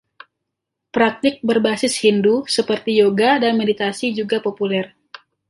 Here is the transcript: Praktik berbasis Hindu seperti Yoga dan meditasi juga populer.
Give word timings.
Praktik 0.95 1.35
berbasis 1.49 1.93
Hindu 2.03 2.35
seperti 2.55 2.91
Yoga 3.01 3.31
dan 3.43 3.53
meditasi 3.61 4.07
juga 4.19 4.37
populer. 4.47 4.85